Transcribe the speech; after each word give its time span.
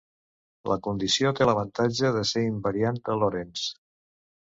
La 0.71 0.77
condició 0.87 1.33
té 1.41 1.47
l'avantatge 1.49 2.13
de 2.19 2.25
ser 2.33 2.47
invariant 2.49 3.01
de 3.11 3.23
Lorentz. 3.25 3.73